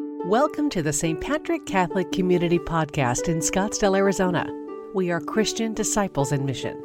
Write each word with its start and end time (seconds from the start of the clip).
Welcome 0.00 0.70
to 0.70 0.82
the 0.82 0.92
St. 0.92 1.20
Patrick 1.20 1.66
Catholic 1.66 2.12
Community 2.12 2.60
Podcast 2.60 3.28
in 3.28 3.38
Scottsdale, 3.38 3.96
Arizona. 3.96 4.46
We 4.94 5.10
are 5.10 5.20
Christian 5.20 5.74
disciples 5.74 6.30
in 6.30 6.46
mission. 6.46 6.80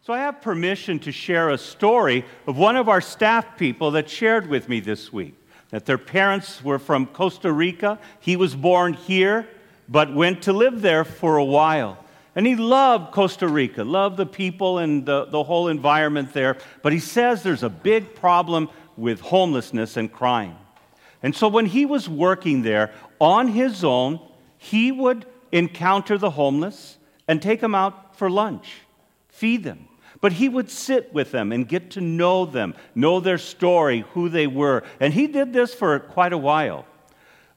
So, 0.00 0.12
I 0.12 0.18
have 0.18 0.40
permission 0.40 0.98
to 1.00 1.12
share 1.12 1.50
a 1.50 1.58
story 1.58 2.24
of 2.48 2.56
one 2.56 2.74
of 2.74 2.88
our 2.88 3.00
staff 3.00 3.56
people 3.56 3.92
that 3.92 4.10
shared 4.10 4.48
with 4.48 4.68
me 4.68 4.80
this 4.80 5.12
week 5.12 5.34
that 5.70 5.86
their 5.86 5.98
parents 5.98 6.64
were 6.64 6.80
from 6.80 7.06
Costa 7.06 7.52
Rica. 7.52 7.96
He 8.18 8.34
was 8.34 8.56
born 8.56 8.94
here, 8.94 9.46
but 9.88 10.12
went 10.12 10.42
to 10.42 10.52
live 10.52 10.82
there 10.82 11.04
for 11.04 11.36
a 11.36 11.44
while. 11.44 11.96
And 12.34 12.44
he 12.44 12.56
loved 12.56 13.12
Costa 13.12 13.46
Rica, 13.46 13.84
loved 13.84 14.16
the 14.16 14.26
people 14.26 14.78
and 14.78 15.06
the, 15.06 15.26
the 15.26 15.44
whole 15.44 15.68
environment 15.68 16.32
there. 16.32 16.56
But 16.82 16.92
he 16.92 16.98
says 16.98 17.44
there's 17.44 17.62
a 17.62 17.68
big 17.68 18.16
problem 18.16 18.68
with 18.96 19.20
homelessness 19.20 19.96
and 19.96 20.12
crime. 20.12 20.56
And 21.22 21.34
so 21.34 21.48
when 21.48 21.66
he 21.66 21.86
was 21.86 22.08
working 22.08 22.62
there 22.62 22.92
on 23.20 23.48
his 23.48 23.84
own, 23.84 24.20
he 24.58 24.92
would 24.92 25.26
encounter 25.52 26.18
the 26.18 26.30
homeless 26.30 26.98
and 27.28 27.40
take 27.40 27.60
them 27.60 27.74
out 27.74 28.16
for 28.16 28.30
lunch, 28.30 28.82
feed 29.28 29.64
them. 29.64 29.88
But 30.20 30.32
he 30.32 30.48
would 30.48 30.70
sit 30.70 31.12
with 31.12 31.30
them 31.30 31.52
and 31.52 31.68
get 31.68 31.90
to 31.92 32.00
know 32.00 32.46
them, 32.46 32.74
know 32.94 33.20
their 33.20 33.38
story, 33.38 34.04
who 34.12 34.28
they 34.28 34.46
were. 34.46 34.82
And 34.98 35.12
he 35.12 35.26
did 35.26 35.52
this 35.52 35.74
for 35.74 35.98
quite 35.98 36.32
a 36.32 36.38
while. 36.38 36.86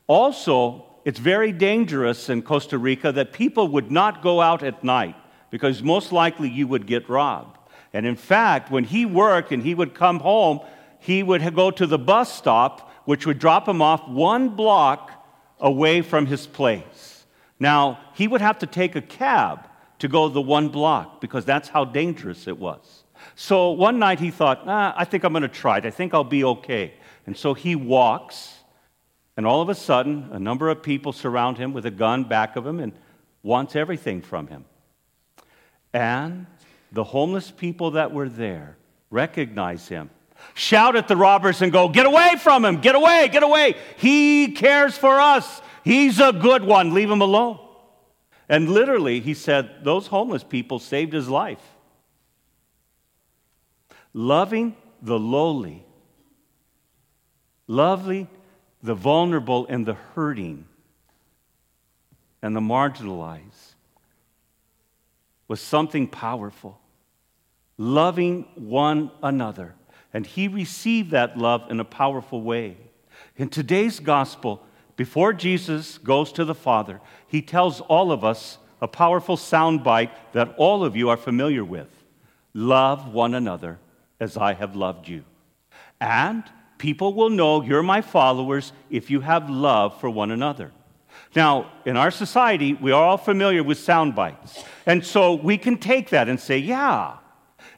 Also, 0.07 0.85
it's 1.05 1.19
very 1.19 1.51
dangerous 1.51 2.29
in 2.29 2.41
Costa 2.41 2.77
Rica 2.77 3.11
that 3.13 3.31
people 3.31 3.69
would 3.69 3.91
not 3.91 4.21
go 4.21 4.41
out 4.41 4.63
at 4.63 4.83
night 4.83 5.15
because 5.49 5.81
most 5.81 6.11
likely 6.11 6.49
you 6.49 6.67
would 6.67 6.85
get 6.85 7.07
robbed. 7.09 7.57
And 7.93 8.05
in 8.05 8.15
fact, 8.15 8.69
when 8.69 8.83
he 8.83 9.05
worked 9.05 9.51
and 9.51 9.63
he 9.63 9.73
would 9.73 9.95
come 9.95 10.19
home, 10.19 10.59
he 10.99 11.23
would 11.23 11.55
go 11.55 11.71
to 11.71 11.87
the 11.87 11.97
bus 11.97 12.31
stop 12.31 12.88
which 13.09 13.25
would 13.25 13.39
drop 13.39 13.67
him 13.67 13.81
off 13.81 14.07
one 14.07 14.49
block 14.49 15.09
away 15.59 15.99
from 15.99 16.27
his 16.27 16.45
place. 16.45 17.25
Now, 17.59 17.99
he 18.13 18.27
would 18.27 18.39
have 18.39 18.59
to 18.59 18.67
take 18.67 18.95
a 18.95 19.01
cab 19.01 19.67
to 19.97 20.07
go 20.07 20.29
the 20.29 20.39
one 20.39 20.69
block 20.69 21.19
because 21.19 21.43
that's 21.43 21.69
how 21.69 21.85
dangerous 21.85 22.45
it 22.45 22.59
was. 22.59 23.03
So 23.33 23.71
one 23.71 23.97
night 23.97 24.19
he 24.19 24.29
thought, 24.29 24.61
ah, 24.67 24.93
I 24.95 25.05
think 25.05 25.23
I'm 25.23 25.33
going 25.33 25.41
to 25.41 25.47
try 25.47 25.79
it. 25.79 25.87
I 25.87 25.89
think 25.89 26.13
I'll 26.13 26.23
be 26.23 26.43
okay. 26.43 26.93
And 27.25 27.35
so 27.35 27.55
he 27.55 27.75
walks, 27.75 28.59
and 29.35 29.47
all 29.47 29.63
of 29.63 29.69
a 29.69 29.75
sudden, 29.75 30.29
a 30.31 30.37
number 30.37 30.69
of 30.69 30.83
people 30.83 31.11
surround 31.11 31.57
him 31.57 31.73
with 31.73 31.87
a 31.87 31.91
gun 32.05 32.25
back 32.25 32.57
of 32.57 32.67
him 32.67 32.79
and 32.79 32.93
wants 33.41 33.75
everything 33.75 34.21
from 34.21 34.45
him. 34.45 34.65
And 35.93 36.45
the 36.91 37.05
homeless 37.05 37.49
people 37.49 37.89
that 37.89 38.13
were 38.13 38.29
there 38.29 38.77
recognize 39.09 39.87
him 39.87 40.11
shout 40.53 40.95
at 40.95 41.07
the 41.07 41.15
robbers 41.15 41.61
and 41.61 41.71
go, 41.71 41.89
Get 41.89 42.05
away 42.05 42.35
from 42.39 42.65
him, 42.65 42.81
get 42.81 42.95
away, 42.95 43.29
get 43.31 43.43
away. 43.43 43.75
He 43.97 44.51
cares 44.53 44.97
for 44.97 45.19
us. 45.19 45.61
He's 45.83 46.19
a 46.19 46.33
good 46.33 46.63
one, 46.63 46.93
leave 46.93 47.09
him 47.09 47.21
alone. 47.21 47.59
And 48.47 48.69
literally, 48.69 49.19
he 49.19 49.33
said, 49.33 49.83
Those 49.83 50.07
homeless 50.07 50.43
people 50.43 50.79
saved 50.79 51.13
his 51.13 51.29
life. 51.29 51.61
Loving 54.13 54.75
the 55.01 55.19
lowly, 55.19 55.85
loving 57.67 58.27
the 58.81 58.95
vulnerable 58.95 59.67
and 59.67 59.85
the 59.85 59.93
hurting 59.93 60.65
and 62.41 62.55
the 62.55 62.61
marginalized 62.61 63.75
was 65.47 65.59
something 65.59 66.07
powerful. 66.07 66.79
Loving 67.77 68.47
one 68.55 69.11
another 69.21 69.75
and 70.13 70.25
he 70.25 70.47
received 70.47 71.11
that 71.11 71.37
love 71.37 71.69
in 71.69 71.79
a 71.79 71.85
powerful 71.85 72.41
way. 72.41 72.77
In 73.37 73.49
today's 73.49 73.99
gospel, 73.99 74.63
before 74.95 75.33
Jesus 75.33 75.97
goes 75.97 76.31
to 76.33 76.45
the 76.45 76.55
Father, 76.55 76.99
he 77.27 77.41
tells 77.41 77.81
all 77.81 78.11
of 78.11 78.23
us 78.23 78.57
a 78.81 78.87
powerful 78.87 79.37
soundbite 79.37 80.11
that 80.33 80.53
all 80.57 80.83
of 80.83 80.95
you 80.95 81.09
are 81.09 81.17
familiar 81.17 81.63
with 81.63 81.87
Love 82.53 83.13
one 83.13 83.35
another 83.35 83.79
as 84.19 84.35
I 84.35 84.53
have 84.53 84.75
loved 84.75 85.07
you. 85.07 85.23
And 86.01 86.43
people 86.77 87.13
will 87.13 87.29
know 87.29 87.61
you're 87.61 87.83
my 87.83 88.01
followers 88.01 88.73
if 88.89 89.11
you 89.11 89.21
have 89.21 89.49
love 89.49 89.99
for 89.99 90.09
one 90.09 90.31
another. 90.31 90.71
Now, 91.35 91.71
in 91.85 91.95
our 91.95 92.11
society, 92.11 92.73
we 92.73 92.91
are 92.91 93.03
all 93.03 93.17
familiar 93.17 93.63
with 93.63 93.77
sound 93.77 94.15
bites. 94.15 94.63
And 94.85 95.05
so 95.05 95.35
we 95.35 95.57
can 95.57 95.77
take 95.77 96.09
that 96.09 96.27
and 96.27 96.39
say, 96.39 96.57
yeah. 96.57 97.17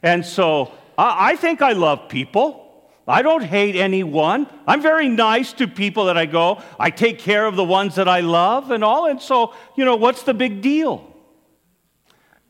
And 0.02 0.24
so 0.24 0.72
I, 1.04 1.36
think 1.36 1.62
I 1.62 1.72
love 1.72 2.08
people. 2.08 2.90
I 3.08 3.22
don't 3.22 3.42
hate 3.42 3.74
anyone. 3.74 4.46
I'm 4.66 4.80
very 4.80 5.08
nice 5.08 5.52
to 5.54 5.66
people 5.66 6.04
that 6.06 6.16
I 6.16 6.26
go. 6.26 6.62
I 6.78 6.90
take 6.90 7.18
care 7.18 7.46
of 7.46 7.56
the 7.56 7.64
ones 7.64 7.96
that 7.96 8.08
I 8.08 8.20
love 8.20 8.70
and 8.70 8.84
all. 8.84 9.06
And 9.06 9.20
so, 9.20 9.54
you 9.76 9.84
know, 9.84 9.96
what's 9.96 10.22
the 10.22 10.34
big 10.34 10.60
deal? 10.60 11.12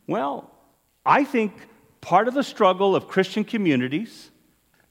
Well, 0.07 0.51
I 1.07 1.25
think 1.25 1.53
part 2.01 2.29
of 2.29 2.35
the 2.35 2.43
struggle 2.43 2.95
of 2.95 3.09
Christian 3.09 3.45
communities, 3.45 4.31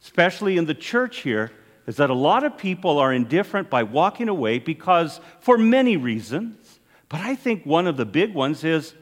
especially 0.01 0.57
in 0.57 0.65
the 0.65 0.73
church 0.73 1.19
here, 1.19 1.51
is 1.85 1.97
that 1.97 2.09
a 2.09 2.15
lot 2.15 2.43
of 2.43 2.57
people 2.57 2.97
are 2.97 3.13
indifferent 3.13 3.69
by 3.69 3.83
walking 3.83 4.29
away 4.29 4.59
because, 4.59 5.19
for 5.39 5.57
many 5.57 5.97
reasons, 5.97 6.79
but 7.09 7.19
I 7.19 7.35
think 7.35 7.65
one 7.65 7.85
of 7.85 7.97
the 7.97 8.05
big 8.05 8.33
ones 8.33 8.63
is 8.63 8.93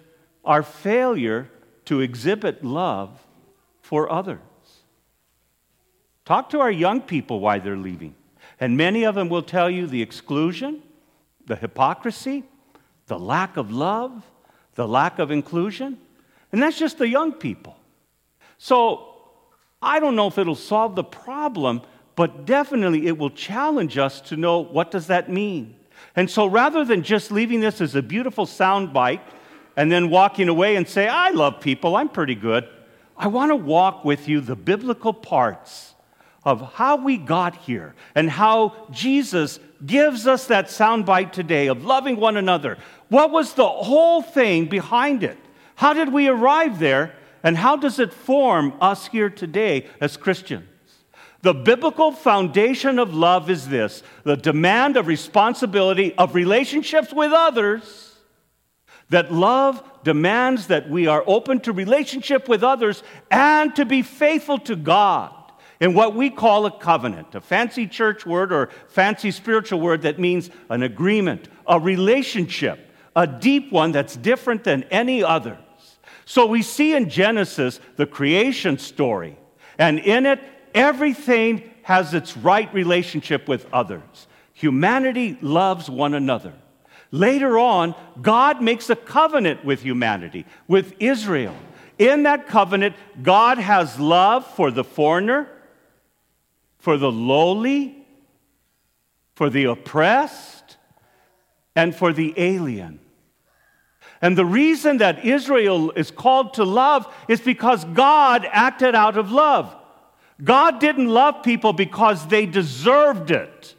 our 0.43 0.63
failure 0.63 1.49
to 1.85 2.01
exhibit 2.01 2.63
love 2.63 3.25
for 3.81 4.11
others. 4.11 4.39
Talk 6.29 6.51
to 6.51 6.59
our 6.59 6.69
young 6.69 7.01
people 7.01 7.39
why 7.39 7.57
they're 7.57 7.75
leaving. 7.75 8.13
And 8.59 8.77
many 8.77 9.03
of 9.03 9.15
them 9.15 9.29
will 9.29 9.41
tell 9.41 9.67
you 9.67 9.87
the 9.87 10.03
exclusion, 10.03 10.83
the 11.47 11.55
hypocrisy, 11.55 12.43
the 13.07 13.17
lack 13.17 13.57
of 13.57 13.71
love, 13.71 14.21
the 14.75 14.87
lack 14.87 15.17
of 15.17 15.31
inclusion. 15.31 15.97
And 16.51 16.61
that's 16.61 16.77
just 16.77 16.99
the 16.99 17.07
young 17.07 17.33
people. 17.33 17.77
So 18.59 19.07
I 19.81 19.99
don't 19.99 20.15
know 20.15 20.27
if 20.27 20.37
it'll 20.37 20.53
solve 20.53 20.95
the 20.95 21.03
problem, 21.03 21.81
but 22.15 22.45
definitely 22.45 23.07
it 23.07 23.17
will 23.17 23.31
challenge 23.31 23.97
us 23.97 24.21
to 24.29 24.37
know 24.37 24.59
what 24.59 24.91
does 24.91 25.07
that 25.07 25.31
mean. 25.31 25.77
And 26.15 26.29
so 26.29 26.45
rather 26.45 26.85
than 26.85 27.01
just 27.01 27.31
leaving 27.31 27.59
this 27.59 27.81
as 27.81 27.95
a 27.95 28.03
beautiful 28.03 28.45
soundbite 28.45 29.21
and 29.75 29.91
then 29.91 30.11
walking 30.11 30.47
away 30.47 30.75
and 30.75 30.87
say, 30.87 31.07
I 31.07 31.31
love 31.31 31.59
people, 31.59 31.95
I'm 31.95 32.07
pretty 32.07 32.35
good, 32.35 32.69
I 33.17 33.25
want 33.25 33.49
to 33.49 33.55
walk 33.55 34.05
with 34.05 34.27
you 34.27 34.41
the 34.41 34.55
biblical 34.55 35.11
parts 35.11 35.95
of 36.43 36.73
how 36.73 36.95
we 36.95 37.17
got 37.17 37.55
here 37.55 37.95
and 38.15 38.29
how 38.29 38.87
Jesus 38.91 39.59
gives 39.85 40.27
us 40.27 40.47
that 40.47 40.67
soundbite 40.67 41.31
today 41.31 41.67
of 41.67 41.85
loving 41.85 42.17
one 42.17 42.37
another. 42.37 42.77
What 43.09 43.31
was 43.31 43.53
the 43.53 43.67
whole 43.67 44.21
thing 44.21 44.65
behind 44.65 45.23
it? 45.23 45.37
How 45.75 45.93
did 45.93 46.11
we 46.11 46.27
arrive 46.27 46.79
there? 46.79 47.15
And 47.43 47.57
how 47.57 47.77
does 47.77 47.99
it 47.99 48.13
form 48.13 48.73
us 48.81 49.07
here 49.07 49.29
today 49.29 49.87
as 50.01 50.17
Christians? 50.17 50.65
The 51.41 51.53
biblical 51.53 52.11
foundation 52.11 52.99
of 52.99 53.13
love 53.13 53.49
is 53.49 53.69
this 53.69 54.03
the 54.23 54.35
demand 54.35 54.97
of 54.97 55.07
responsibility 55.07 56.13
of 56.15 56.35
relationships 56.35 57.13
with 57.13 57.31
others. 57.31 58.05
That 59.09 59.33
love 59.33 59.81
demands 60.03 60.67
that 60.67 60.87
we 60.87 61.07
are 61.07 61.23
open 61.25 61.61
to 61.61 61.71
relationship 61.71 62.47
with 62.47 62.63
others 62.63 63.01
and 63.31 63.75
to 63.75 63.83
be 63.83 64.03
faithful 64.03 64.59
to 64.59 64.75
God 64.75 65.33
in 65.79 65.93
what 65.93 66.15
we 66.15 66.29
call 66.29 66.65
a 66.65 66.71
covenant, 66.71 67.33
a 67.35 67.41
fancy 67.41 67.87
church 67.87 68.25
word 68.25 68.51
or 68.51 68.69
fancy 68.89 69.31
spiritual 69.31 69.79
word 69.79 70.01
that 70.01 70.19
means 70.19 70.49
an 70.69 70.83
agreement, 70.83 71.47
a 71.67 71.79
relationship, 71.79 72.79
a 73.15 73.25
deep 73.25 73.71
one 73.71 73.91
that's 73.91 74.15
different 74.15 74.63
than 74.63 74.83
any 74.83 75.23
others. 75.23 75.57
So 76.25 76.45
we 76.45 76.61
see 76.61 76.93
in 76.93 77.09
Genesis 77.09 77.79
the 77.95 78.05
creation 78.05 78.77
story, 78.77 79.37
and 79.77 79.99
in 79.99 80.25
it, 80.25 80.39
everything 80.75 81.63
has 81.83 82.13
its 82.13 82.37
right 82.37 82.71
relationship 82.73 83.47
with 83.47 83.65
others. 83.73 84.27
Humanity 84.53 85.37
loves 85.41 85.89
one 85.89 86.13
another. 86.13 86.53
Later 87.11 87.57
on, 87.57 87.95
God 88.21 88.61
makes 88.61 88.89
a 88.89 88.95
covenant 88.95 89.65
with 89.65 89.81
humanity, 89.81 90.45
with 90.67 90.93
Israel. 90.99 91.55
In 91.97 92.23
that 92.23 92.47
covenant, 92.47 92.95
God 93.23 93.57
has 93.57 93.99
love 93.99 94.45
for 94.45 94.69
the 94.69 94.83
foreigner, 94.83 95.49
for 96.79 96.97
the 96.97 97.11
lowly, 97.11 98.05
for 99.35 99.49
the 99.49 99.65
oppressed, 99.65 100.77
and 101.75 101.95
for 101.95 102.11
the 102.11 102.33
alien. 102.35 102.99
And 104.21 104.37
the 104.37 104.45
reason 104.45 104.97
that 104.97 105.23
Israel 105.23 105.91
is 105.91 106.11
called 106.11 106.55
to 106.55 106.63
love 106.63 107.13
is 107.27 107.39
because 107.39 107.85
God 107.85 108.47
acted 108.51 108.95
out 108.95 109.17
of 109.17 109.31
love. 109.31 109.75
God 110.43 110.79
didn't 110.79 111.07
love 111.07 111.43
people 111.43 111.73
because 111.73 112.27
they 112.27 112.45
deserved 112.45 113.31
it. 113.31 113.75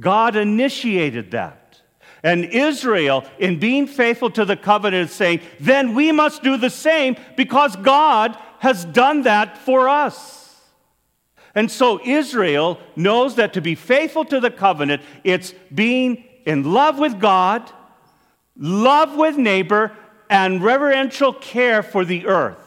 God 0.00 0.36
initiated 0.36 1.32
that. 1.32 1.80
And 2.24 2.44
Israel, 2.44 3.24
in 3.38 3.58
being 3.58 3.86
faithful 3.86 4.30
to 4.30 4.44
the 4.44 4.56
covenant, 4.56 5.10
is 5.10 5.16
saying, 5.16 5.40
then 5.58 5.94
we 5.94 6.12
must 6.12 6.42
do 6.42 6.56
the 6.56 6.70
same 6.70 7.16
because 7.36 7.74
God 7.76 8.36
has 8.60 8.84
done 8.84 9.22
that 9.22 9.58
for 9.58 9.88
us. 9.88 10.41
And 11.54 11.70
so 11.70 12.00
Israel 12.04 12.80
knows 12.96 13.36
that 13.36 13.52
to 13.54 13.60
be 13.60 13.74
faithful 13.74 14.24
to 14.26 14.40
the 14.40 14.50
covenant, 14.50 15.02
it's 15.22 15.54
being 15.74 16.24
in 16.46 16.72
love 16.72 16.98
with 16.98 17.20
God, 17.20 17.70
love 18.56 19.16
with 19.16 19.36
neighbor, 19.36 19.92
and 20.30 20.62
reverential 20.62 21.32
care 21.32 21.82
for 21.82 22.04
the 22.04 22.26
earth. 22.26 22.58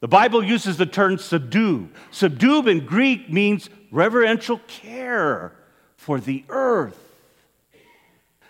The 0.00 0.08
Bible 0.08 0.44
uses 0.44 0.76
the 0.76 0.86
term 0.86 1.16
subdue. 1.16 1.88
Subdue 2.10 2.68
in 2.68 2.84
Greek 2.84 3.32
means 3.32 3.70
reverential 3.90 4.60
care 4.68 5.52
for 5.96 6.20
the 6.20 6.44
earth. 6.50 6.98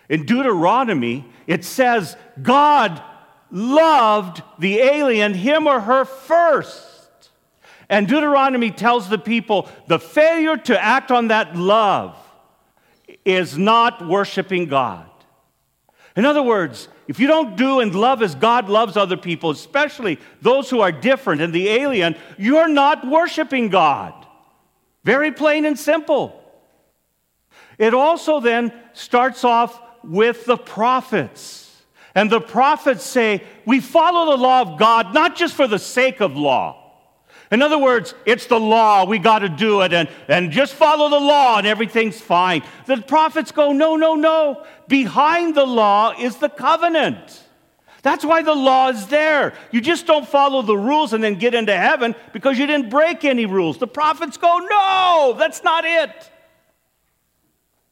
In 0.09 0.25
Deuteronomy, 0.25 1.25
it 1.47 1.63
says 1.63 2.17
God 2.41 3.01
loved 3.49 4.41
the 4.59 4.79
alien, 4.79 5.33
him 5.33 5.67
or 5.67 5.79
her 5.79 6.03
first. 6.05 6.85
And 7.89 8.07
Deuteronomy 8.07 8.71
tells 8.71 9.09
the 9.09 9.17
people 9.17 9.69
the 9.87 9.99
failure 9.99 10.57
to 10.57 10.83
act 10.83 11.11
on 11.11 11.29
that 11.29 11.55
love 11.55 12.17
is 13.23 13.57
not 13.57 14.05
worshiping 14.05 14.65
God. 14.67 15.09
In 16.15 16.25
other 16.25 16.41
words, 16.41 16.89
if 17.07 17.19
you 17.19 17.27
don't 17.27 17.55
do 17.55 17.79
and 17.79 17.93
love 17.95 18.21
as 18.21 18.35
God 18.35 18.67
loves 18.67 18.97
other 18.97 19.15
people, 19.15 19.51
especially 19.51 20.19
those 20.41 20.69
who 20.69 20.81
are 20.81 20.91
different 20.91 21.41
and 21.41 21.53
the 21.53 21.69
alien, 21.69 22.15
you're 22.37 22.67
not 22.67 23.07
worshiping 23.07 23.69
God. 23.69 24.13
Very 25.03 25.31
plain 25.31 25.65
and 25.65 25.79
simple. 25.79 26.43
It 27.77 27.93
also 27.93 28.39
then 28.39 28.73
starts 28.93 29.43
off 29.43 29.79
with 30.03 30.45
the 30.45 30.57
prophets. 30.57 31.71
And 32.15 32.31
the 32.31 32.41
prophets 32.41 33.05
say, 33.05 33.43
We 33.65 33.79
follow 33.79 34.31
the 34.31 34.41
law 34.41 34.61
of 34.61 34.79
God 34.79 35.13
not 35.13 35.35
just 35.35 35.53
for 35.53 35.67
the 35.67 35.79
sake 35.79 36.19
of 36.19 36.35
law. 36.35 36.86
In 37.49 37.61
other 37.61 37.77
words, 37.77 38.13
it's 38.25 38.45
the 38.47 38.59
law, 38.59 39.05
we 39.05 39.19
got 39.19 39.39
to 39.39 39.49
do 39.49 39.81
it, 39.81 39.93
and, 39.93 40.09
and 40.27 40.51
just 40.51 40.73
follow 40.73 41.09
the 41.09 41.19
law 41.19 41.57
and 41.57 41.65
everything's 41.65 42.19
fine. 42.19 42.61
The 42.85 42.97
prophets 42.97 43.51
go, 43.51 43.71
No, 43.71 43.95
no, 43.95 44.15
no. 44.15 44.65
Behind 44.87 45.55
the 45.55 45.65
law 45.65 46.13
is 46.17 46.37
the 46.37 46.49
covenant. 46.49 47.43
That's 48.01 48.23
why 48.23 48.41
the 48.41 48.53
law 48.53 48.89
is 48.89 49.07
there. 49.07 49.53
You 49.71 49.81
just 49.81 50.05
don't 50.05 50.27
follow 50.27 50.61
the 50.61 50.77
rules 50.77 51.13
and 51.13 51.23
then 51.23 51.35
get 51.35 51.53
into 51.53 51.75
heaven 51.75 52.15
because 52.31 52.57
you 52.57 52.65
didn't 52.65 52.89
break 52.89 53.25
any 53.25 53.45
rules. 53.45 53.77
The 53.77 53.87
prophets 53.87 54.37
go, 54.37 54.59
No, 54.59 55.35
that's 55.37 55.63
not 55.63 55.85
it. 55.85 56.31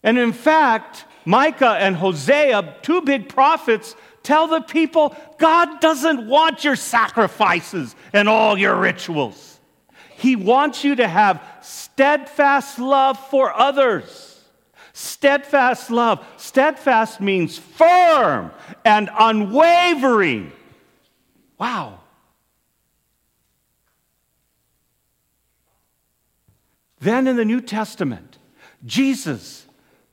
And 0.03 0.17
in 0.17 0.33
fact, 0.33 1.05
Micah 1.25 1.77
and 1.79 1.95
Hosea, 1.95 2.75
two 2.81 3.01
big 3.01 3.27
prophets, 3.29 3.95
Tell 4.25 4.47
the 4.47 4.61
people 4.61 5.15
God 5.37 5.79
doesn't 5.79 6.27
want 6.27 6.63
your 6.63 6.75
sacrifices 6.75 7.95
and 8.11 8.27
all 8.27 8.57
your 8.57 8.75
rituals. 8.75 9.59
He 10.17 10.35
wants 10.35 10.83
you 10.83 10.95
to 10.95 11.07
have 11.07 11.43
steadfast 11.61 12.79
love 12.79 13.19
for 13.29 13.53
others. 13.53 14.43
Steadfast 14.93 15.91
love. 15.91 16.25
Steadfast 16.37 17.21
means 17.21 17.59
firm 17.59 18.51
and 18.83 19.11
unwavering. 19.15 20.51
Wow. 21.59 21.99
Then 26.99 27.27
in 27.27 27.35
the 27.35 27.45
New 27.45 27.61
Testament, 27.61 28.39
Jesus 28.83 29.67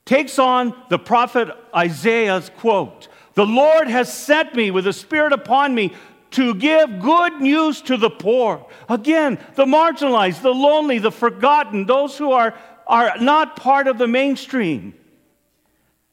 takes 0.05 0.39
on 0.39 0.75
the 0.91 0.99
prophet 0.99 1.49
Isaiah's 1.75 2.51
quote 2.59 3.09
the 3.35 3.47
Lord 3.47 3.89
has 3.89 4.13
sent 4.13 4.55
me 4.55 4.71
with 4.71 4.87
a 4.87 4.93
Spirit 4.93 5.33
upon 5.33 5.75
me 5.75 5.93
to 6.33 6.55
give 6.55 7.01
good 7.01 7.41
news 7.41 7.83
to 7.83 7.97
the 7.97 8.11
poor. 8.11 8.67
Again, 8.89 9.39
the 9.55 9.65
marginalized, 9.65 10.43
the 10.43 10.51
lonely, 10.51 10.99
the 10.99 11.13
forgotten, 11.13 11.87
those 11.87 12.17
who 12.17 12.33
are, 12.33 12.55
are 12.87 13.19
not 13.21 13.57
part 13.57 13.87
of 13.87 13.99
the 13.99 14.09
mainstream. 14.09 14.95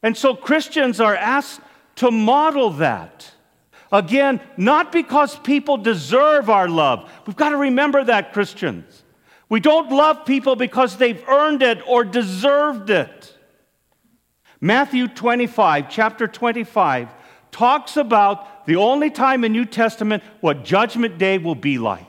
And 0.03 0.15
so 0.15 0.35
Christians 0.35 0.99
are 0.99 1.15
asked 1.15 1.61
to 1.97 2.11
model 2.11 2.71
that. 2.71 3.31
Again, 3.91 4.39
not 4.55 4.91
because 4.91 5.37
people 5.39 5.77
deserve 5.77 6.49
our 6.49 6.69
love. 6.69 7.11
We've 7.25 7.35
got 7.35 7.49
to 7.49 7.57
remember 7.57 8.03
that, 8.03 8.33
Christians. 8.33 9.03
We 9.49 9.59
don't 9.59 9.89
love 9.89 10.25
people 10.25 10.55
because 10.55 10.97
they've 10.97 11.21
earned 11.27 11.63
it 11.63 11.81
or 11.87 12.05
deserved 12.05 12.89
it. 12.91 13.35
Matthew 14.61 15.07
25, 15.07 15.89
chapter 15.89 16.27
25, 16.27 17.09
talks 17.51 17.97
about 17.97 18.65
the 18.65 18.75
only 18.75 19.09
time 19.09 19.43
in 19.43 19.51
New 19.51 19.65
Testament 19.65 20.23
what 20.41 20.63
judgment 20.63 21.17
day 21.17 21.37
will 21.37 21.55
be 21.55 21.77
like. 21.77 22.05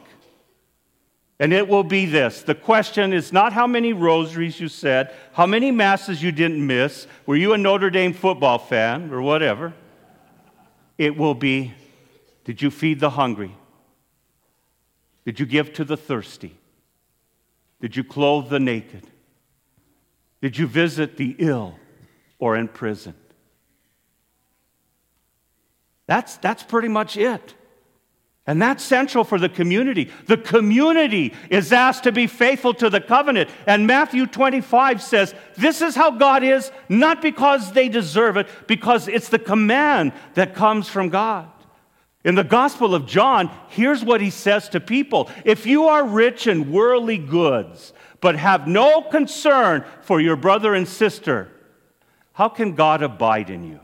And 1.38 1.54
it 1.54 1.68
will 1.68 1.84
be 1.84 2.04
this. 2.04 2.42
The 2.42 2.54
question 2.54 3.14
is 3.14 3.32
not 3.32 3.54
how 3.54 3.66
many 3.66 3.94
rosaries 3.94 4.60
you 4.60 4.68
said, 4.68 5.14
how 5.32 5.46
many 5.46 5.70
masses 5.70 6.22
you 6.22 6.32
didn't 6.32 6.64
miss, 6.64 7.06
were 7.24 7.36
you 7.36 7.54
a 7.54 7.58
Notre 7.58 7.88
Dame 7.88 8.12
football 8.12 8.58
fan 8.58 9.10
or 9.10 9.22
whatever. 9.22 9.72
It 10.98 11.16
will 11.16 11.34
be 11.34 11.72
did 12.44 12.60
you 12.60 12.70
feed 12.70 13.00
the 13.00 13.10
hungry? 13.10 13.54
Did 15.24 15.38
you 15.38 15.46
give 15.46 15.72
to 15.74 15.84
the 15.84 15.96
thirsty? 15.96 16.56
Did 17.80 17.96
you 17.96 18.04
clothe 18.04 18.50
the 18.50 18.58
naked? 18.58 19.06
Did 20.42 20.58
you 20.58 20.66
visit 20.66 21.16
the 21.16 21.36
ill? 21.38 21.78
Or 22.40 22.56
in 22.56 22.66
prison. 22.66 23.14
That's, 26.06 26.38
that's 26.38 26.64
pretty 26.64 26.88
much 26.88 27.16
it. 27.16 27.54
And 28.46 28.60
that's 28.60 28.82
central 28.82 29.22
for 29.22 29.38
the 29.38 29.48
community. 29.48 30.10
The 30.26 30.38
community 30.38 31.34
is 31.50 31.72
asked 31.72 32.02
to 32.04 32.10
be 32.10 32.26
faithful 32.26 32.74
to 32.74 32.90
the 32.90 33.00
covenant. 33.00 33.48
And 33.64 33.86
Matthew 33.86 34.26
25 34.26 35.00
says, 35.00 35.36
This 35.56 35.80
is 35.82 35.94
how 35.94 36.10
God 36.10 36.42
is, 36.42 36.72
not 36.88 37.22
because 37.22 37.72
they 37.72 37.88
deserve 37.88 38.36
it, 38.36 38.48
because 38.66 39.06
it's 39.06 39.28
the 39.28 39.38
command 39.38 40.12
that 40.34 40.56
comes 40.56 40.88
from 40.88 41.10
God. 41.10 41.48
In 42.24 42.34
the 42.34 42.42
Gospel 42.42 42.94
of 42.94 43.06
John, 43.06 43.50
here's 43.68 44.04
what 44.04 44.20
he 44.20 44.30
says 44.30 44.68
to 44.70 44.80
people 44.80 45.30
If 45.44 45.64
you 45.64 45.84
are 45.84 46.04
rich 46.04 46.48
in 46.48 46.72
worldly 46.72 47.18
goods, 47.18 47.92
but 48.20 48.36
have 48.36 48.66
no 48.66 49.02
concern 49.02 49.84
for 50.00 50.20
your 50.20 50.36
brother 50.36 50.74
and 50.74 50.88
sister, 50.88 51.52
how 52.40 52.48
can 52.48 52.74
God 52.74 53.02
abide 53.02 53.50
in 53.50 53.64
you? 53.64 53.80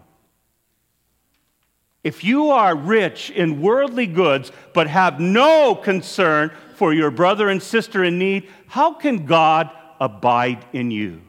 If 2.02 2.24
you 2.24 2.52
are 2.52 2.74
rich 2.74 3.28
in 3.28 3.60
worldly 3.60 4.06
goods 4.06 4.50
but 4.72 4.86
have 4.86 5.20
no 5.20 5.74
concern 5.74 6.50
for 6.74 6.94
your 6.94 7.10
brother 7.10 7.50
and 7.50 7.62
sister 7.62 8.02
in 8.02 8.18
need, 8.18 8.48
how 8.66 8.94
can 8.94 9.26
God 9.26 9.70
abide 10.00 10.64
in 10.72 10.90
you? 10.90 11.20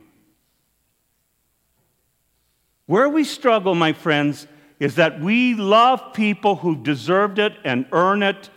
Where 2.86 3.10
we 3.10 3.26
struggle, 3.26 3.76
my 3.76 3.92
friends, 3.92 4.48
is 4.80 4.96
that 4.96 5.20
we 5.20 5.54
love 5.54 6.14
people 6.14 6.56
who've 6.56 6.82
deserved 6.82 7.40
it 7.40 7.58
and 7.66 7.88
earn 7.92 8.24
it 8.24 8.50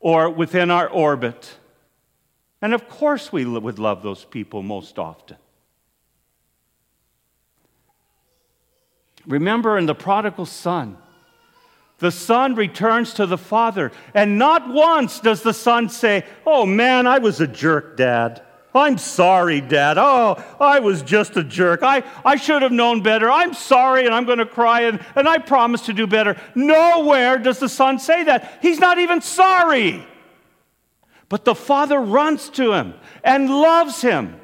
or 0.00 0.30
within 0.30 0.70
our 0.70 0.88
orbit. 0.88 1.58
And 2.62 2.72
of 2.72 2.88
course, 2.88 3.30
we 3.30 3.44
would 3.44 3.78
love 3.78 4.02
those 4.02 4.24
people 4.24 4.62
most 4.62 4.98
often. 4.98 5.36
Remember 9.26 9.76
in 9.76 9.86
the 9.86 9.94
prodigal 9.94 10.46
son, 10.46 10.96
the 11.98 12.10
son 12.10 12.54
returns 12.54 13.14
to 13.14 13.26
the 13.26 13.38
father, 13.38 13.90
and 14.14 14.38
not 14.38 14.68
once 14.68 15.20
does 15.20 15.42
the 15.42 15.54
son 15.54 15.88
say, 15.88 16.24
Oh 16.46 16.66
man, 16.66 17.06
I 17.06 17.18
was 17.18 17.40
a 17.40 17.46
jerk, 17.46 17.96
dad. 17.96 18.42
I'm 18.76 18.98
sorry, 18.98 19.60
Dad. 19.60 19.96
Oh, 19.98 20.42
I 20.60 20.80
was 20.80 21.02
just 21.02 21.36
a 21.36 21.42
jerk. 21.42 21.82
I, 21.82 22.02
I 22.24 22.36
should 22.36 22.60
have 22.62 22.72
known 22.72 23.02
better. 23.02 23.30
I'm 23.30 23.54
sorry, 23.54 24.04
and 24.04 24.14
I'm 24.14 24.26
going 24.26 24.38
to 24.38 24.46
cry, 24.46 24.82
and, 24.82 25.00
and 25.14 25.26
I 25.26 25.38
promise 25.38 25.86
to 25.86 25.92
do 25.92 26.06
better. 26.06 26.38
Nowhere 26.54 27.38
does 27.38 27.58
the 27.58 27.68
son 27.68 27.98
say 27.98 28.24
that. 28.24 28.58
He's 28.60 28.78
not 28.78 28.98
even 28.98 29.22
sorry. 29.22 30.06
But 31.28 31.44
the 31.44 31.54
father 31.54 31.98
runs 31.98 32.50
to 32.50 32.72
him 32.74 32.94
and 33.24 33.48
loves 33.48 34.02
him 34.02 34.38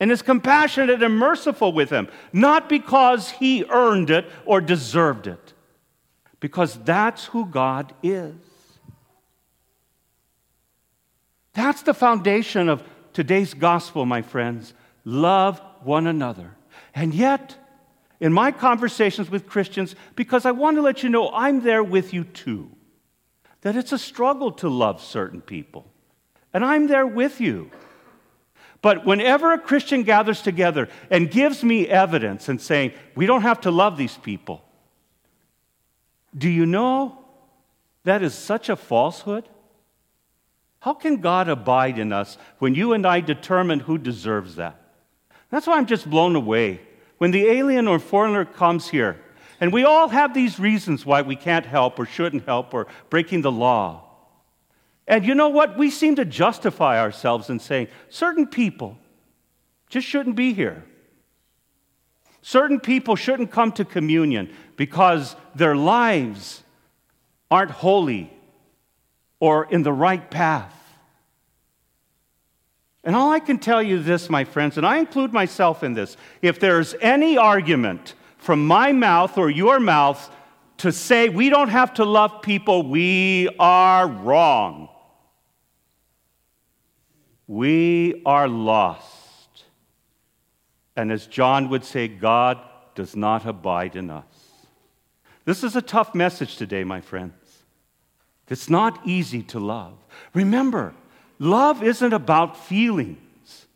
and 0.00 0.10
is 0.10 0.22
compassionate 0.22 1.02
and 1.02 1.18
merciful 1.18 1.72
with 1.72 1.90
him, 1.90 2.08
not 2.32 2.68
because 2.68 3.30
he 3.30 3.64
earned 3.68 4.10
it 4.10 4.26
or 4.46 4.60
deserved 4.60 5.26
it, 5.26 5.52
because 6.40 6.74
that's 6.82 7.26
who 7.26 7.44
God 7.46 7.92
is. 8.02 8.34
That's 11.52 11.82
the 11.82 11.94
foundation 11.94 12.70
of 12.70 12.82
today's 13.12 13.52
gospel, 13.52 14.06
my 14.06 14.22
friends. 14.22 14.72
Love 15.04 15.60
one 15.82 16.06
another. 16.06 16.56
And 16.94 17.14
yet, 17.14 17.56
in 18.20 18.32
my 18.32 18.52
conversations 18.52 19.30
with 19.30 19.46
Christians, 19.46 19.94
because 20.16 20.46
I 20.46 20.52
want 20.52 20.76
to 20.76 20.82
let 20.82 21.02
you 21.02 21.08
know 21.10 21.30
I'm 21.32 21.60
there 21.60 21.82
with 21.82 22.14
you 22.14 22.24
too, 22.24 22.70
that 23.60 23.76
it's 23.76 23.92
a 23.92 23.98
struggle 23.98 24.52
to 24.52 24.68
love 24.68 25.02
certain 25.02 25.42
people. 25.42 25.86
And 26.54 26.64
I'm 26.64 26.86
there 26.86 27.06
with 27.06 27.40
you. 27.40 27.70
But 28.82 29.04
whenever 29.04 29.52
a 29.52 29.58
Christian 29.58 30.04
gathers 30.04 30.40
together 30.40 30.88
and 31.10 31.30
gives 31.30 31.62
me 31.62 31.86
evidence 31.86 32.48
and 32.48 32.60
saying, 32.60 32.92
we 33.14 33.26
don't 33.26 33.42
have 33.42 33.60
to 33.62 33.70
love 33.70 33.96
these 33.96 34.16
people, 34.16 34.64
do 36.36 36.48
you 36.48 36.64
know 36.64 37.18
that 38.04 38.22
is 38.22 38.34
such 38.34 38.68
a 38.68 38.76
falsehood? 38.76 39.48
How 40.80 40.94
can 40.94 41.16
God 41.16 41.48
abide 41.48 41.98
in 41.98 42.12
us 42.12 42.38
when 42.58 42.74
you 42.74 42.94
and 42.94 43.06
I 43.06 43.20
determine 43.20 43.80
who 43.80 43.98
deserves 43.98 44.56
that? 44.56 44.80
That's 45.50 45.66
why 45.66 45.76
I'm 45.76 45.86
just 45.86 46.08
blown 46.08 46.36
away. 46.36 46.80
When 47.18 47.32
the 47.32 47.46
alien 47.46 47.86
or 47.86 47.98
foreigner 47.98 48.46
comes 48.46 48.88
here, 48.88 49.20
and 49.60 49.74
we 49.74 49.84
all 49.84 50.08
have 50.08 50.32
these 50.32 50.58
reasons 50.58 51.04
why 51.04 51.20
we 51.20 51.36
can't 51.36 51.66
help 51.66 51.98
or 51.98 52.06
shouldn't 52.06 52.46
help 52.46 52.72
or 52.72 52.86
breaking 53.10 53.42
the 53.42 53.52
law. 53.52 54.09
And 55.10 55.26
you 55.26 55.34
know 55.34 55.48
what? 55.48 55.76
We 55.76 55.90
seem 55.90 56.14
to 56.16 56.24
justify 56.24 57.00
ourselves 57.00 57.50
in 57.50 57.58
saying 57.58 57.88
certain 58.10 58.46
people 58.46 58.96
just 59.88 60.06
shouldn't 60.06 60.36
be 60.36 60.52
here. 60.54 60.84
Certain 62.42 62.78
people 62.78 63.16
shouldn't 63.16 63.50
come 63.50 63.72
to 63.72 63.84
communion 63.84 64.54
because 64.76 65.34
their 65.52 65.74
lives 65.74 66.62
aren't 67.50 67.72
holy 67.72 68.32
or 69.40 69.64
in 69.64 69.82
the 69.82 69.92
right 69.92 70.30
path. 70.30 70.72
And 73.02 73.16
all 73.16 73.32
I 73.32 73.40
can 73.40 73.58
tell 73.58 73.82
you 73.82 74.00
this, 74.00 74.30
my 74.30 74.44
friends, 74.44 74.76
and 74.76 74.86
I 74.86 74.98
include 74.98 75.32
myself 75.32 75.82
in 75.82 75.94
this 75.94 76.16
if 76.40 76.60
there's 76.60 76.94
any 77.00 77.36
argument 77.36 78.14
from 78.38 78.64
my 78.64 78.92
mouth 78.92 79.36
or 79.38 79.50
your 79.50 79.80
mouth 79.80 80.30
to 80.76 80.92
say 80.92 81.28
we 81.28 81.50
don't 81.50 81.68
have 81.68 81.94
to 81.94 82.04
love 82.04 82.42
people, 82.42 82.88
we 82.88 83.48
are 83.58 84.06
wrong. 84.06 84.88
We 87.50 88.22
are 88.24 88.46
lost. 88.46 89.64
And 90.94 91.10
as 91.10 91.26
John 91.26 91.68
would 91.70 91.84
say, 91.84 92.06
God 92.06 92.60
does 92.94 93.16
not 93.16 93.44
abide 93.44 93.96
in 93.96 94.08
us. 94.08 94.24
This 95.46 95.64
is 95.64 95.74
a 95.74 95.82
tough 95.82 96.14
message 96.14 96.54
today, 96.54 96.84
my 96.84 97.00
friends. 97.00 97.34
It's 98.48 98.70
not 98.70 99.00
easy 99.04 99.42
to 99.42 99.58
love. 99.58 99.94
Remember, 100.32 100.94
love 101.40 101.82
isn't 101.82 102.12
about 102.12 102.56
feelings 102.56 103.66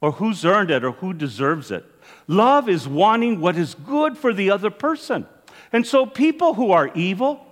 or 0.00 0.12
who's 0.12 0.46
earned 0.46 0.70
it 0.70 0.82
or 0.82 0.92
who 0.92 1.12
deserves 1.12 1.70
it. 1.70 1.84
Love 2.26 2.70
is 2.70 2.88
wanting 2.88 3.38
what 3.38 3.58
is 3.58 3.74
good 3.74 4.16
for 4.16 4.32
the 4.32 4.50
other 4.50 4.70
person. 4.70 5.26
And 5.74 5.86
so, 5.86 6.06
people 6.06 6.54
who 6.54 6.70
are 6.70 6.90
evil, 6.94 7.44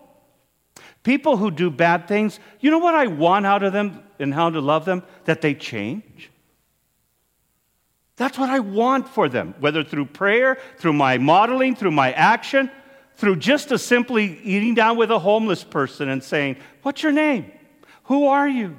people 1.03 1.37
who 1.37 1.51
do 1.51 1.71
bad 1.71 2.09
things, 2.09 2.41
you 2.59 2.71
know 2.71 2.79
what 2.79 2.95
I 2.95 3.09
want 3.09 3.45
out 3.45 3.63
of 3.63 3.75
them 3.75 4.03
and 4.19 4.33
how 4.33 4.51
to 4.51 4.61
love 4.61 4.85
them? 4.85 5.03
That 5.25 5.41
they 5.41 5.55
change. 5.55 6.31
That's 8.17 8.39
what 8.39 8.49
I 8.49 8.61
want 8.61 9.09
for 9.09 9.29
them, 9.29 9.55
whether 9.61 9.85
through 9.85 10.07
prayer, 10.07 10.59
through 10.79 10.95
my 10.95 11.19
modeling, 11.19 11.77
through 11.77 11.91
my 11.91 12.13
action, 12.13 12.71
through 13.17 13.37
just 13.37 13.73
a 13.73 13.79
simply 13.79 14.41
eating 14.43 14.75
down 14.75 14.97
with 14.97 15.11
a 15.11 15.19
homeless 15.19 15.65
person 15.65 16.09
and 16.09 16.23
saying, 16.23 16.57
What's 16.83 17.03
your 17.03 17.13
name? 17.13 17.53
Who 18.05 18.27
are 18.27 18.49
you? 18.49 18.77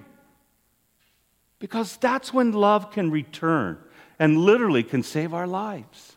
Because 1.59 1.97
that's 1.97 2.33
when 2.33 2.51
love 2.51 2.91
can 2.91 3.11
return 3.11 3.77
and 4.19 4.37
literally 4.37 4.83
can 4.83 5.03
save 5.03 5.33
our 5.33 5.47
lives 5.47 6.15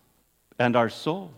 and 0.58 0.76
our 0.76 0.88
souls. 0.88 1.32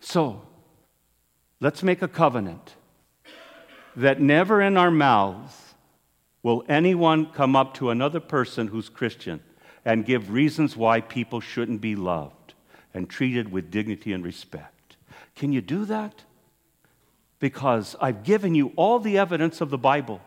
So, 0.00 0.42
let's 1.62 1.82
make 1.84 2.02
a 2.02 2.08
covenant 2.08 2.74
that 3.94 4.20
never 4.20 4.60
in 4.60 4.76
our 4.76 4.90
mouths 4.90 5.74
will 6.42 6.64
anyone 6.68 7.24
come 7.24 7.54
up 7.54 7.72
to 7.74 7.90
another 7.90 8.18
person 8.18 8.66
who's 8.66 8.88
Christian 8.88 9.40
and 9.84 10.04
give 10.04 10.32
reasons 10.32 10.76
why 10.76 11.00
people 11.00 11.40
shouldn't 11.40 11.80
be 11.80 11.94
loved 11.94 12.54
and 12.92 13.08
treated 13.08 13.52
with 13.52 13.70
dignity 13.70 14.12
and 14.12 14.24
respect. 14.24 14.96
Can 15.36 15.52
you 15.52 15.60
do 15.60 15.84
that? 15.84 16.24
Because 17.38 17.94
I've 18.00 18.24
given 18.24 18.56
you 18.56 18.72
all 18.74 18.98
the 18.98 19.16
evidence 19.16 19.60
of 19.60 19.70
the 19.70 19.78
Bible. 19.78 20.20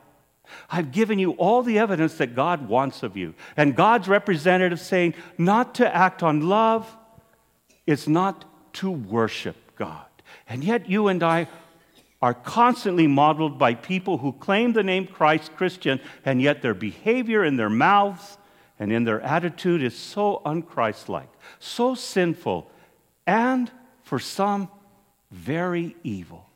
I've 0.70 0.94
given 0.94 1.20
you 1.20 1.32
all 1.32 1.64
the 1.64 1.80
evidence 1.80 2.16
that 2.16 2.36
God 2.36 2.70
wants 2.70 3.04
of 3.04 3.18
you. 3.18 3.34
And 3.58 3.76
God's 3.76 4.08
representative 4.08 4.80
saying, 4.80 5.16
not 5.38 5.76
to 5.76 5.96
act 5.96 6.24
on 6.24 6.48
love 6.48 6.96
is 7.86 8.08
not 8.08 8.46
to 8.76 8.90
worship 8.90 9.76
God. 9.76 10.06
And 10.48 10.64
yet, 10.64 10.90
you 10.90 11.08
and 11.08 11.24
I 11.24 11.48
are 12.22 12.34
constantly 12.34 13.08
modeled 13.08 13.58
by 13.60 13.74
people 13.74 14.20
who 14.20 14.32
claim 14.34 14.74
the 14.74 14.84
name 14.84 15.08
Christ 15.08 15.56
Christian, 15.56 16.00
and 16.24 16.42
yet 16.42 16.62
their 16.62 16.74
behavior 16.74 17.44
in 17.44 17.58
their 17.58 17.70
mouths 17.70 18.38
and 18.80 18.92
in 18.92 19.04
their 19.04 19.22
attitude 19.22 19.82
is 19.82 19.96
so 19.96 20.42
unchristlike, 20.46 21.30
so 21.60 21.96
sinful, 21.96 22.70
and 23.26 23.72
for 24.04 24.20
some, 24.20 24.70
very 25.32 25.96
evil. 26.04 26.48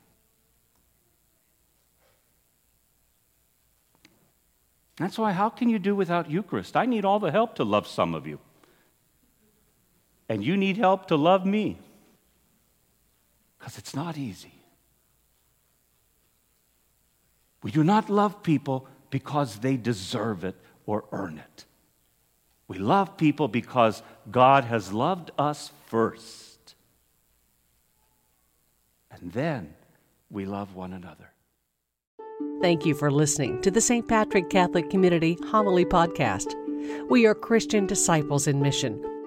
That's 4.98 5.18
why, 5.18 5.32
how 5.32 5.50
can 5.50 5.70
you 5.70 5.80
do 5.80 5.96
without 5.96 6.30
Eucharist? 6.30 6.76
I 6.76 6.86
need 6.86 7.06
all 7.06 7.20
the 7.20 7.32
help 7.32 7.56
to 7.56 7.64
love 7.64 7.88
some 7.88 8.14
of 8.14 8.28
you. 8.28 8.40
And 10.28 10.44
you 10.44 10.58
need 10.58 10.78
help 10.78 11.08
to 11.08 11.16
love 11.16 11.46
me. 11.46 11.80
Because 13.70 13.78
it's 13.78 13.96
not 13.96 14.18
easy. 14.18 14.64
We 17.62 17.70
do 17.70 17.84
not 17.84 18.10
love 18.10 18.42
people 18.42 18.88
because 19.12 19.60
they 19.60 19.78
deserve 19.78 20.44
it 20.44 20.56
or 20.88 21.06
earn 21.12 21.38
it. 21.38 21.66
We 22.68 22.80
love 22.80 23.16
people 23.16 23.48
because 23.48 24.02
God 24.32 24.64
has 24.64 24.92
loved 24.92 25.30
us 25.38 25.70
first. 25.86 26.74
And 29.12 29.32
then 29.34 29.76
we 30.32 30.46
love 30.46 30.74
one 30.74 30.94
another. 30.94 31.30
Thank 32.62 32.88
you 32.88 32.96
for 32.96 33.12
listening 33.12 33.62
to 33.62 33.70
the 33.70 33.82
St. 33.82 34.08
Patrick 34.08 34.50
Catholic 34.50 34.90
Community 34.90 35.38
Homily 35.52 35.86
Podcast. 35.86 36.56
We 37.08 37.28
are 37.28 37.36
Christian 37.36 37.86
disciples 37.86 38.48
in 38.48 38.64
mission 38.64 39.19